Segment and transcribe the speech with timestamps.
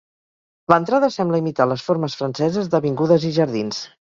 [0.73, 3.85] L'entrada sembla imitar les formes franceses d'avingudes i jardins.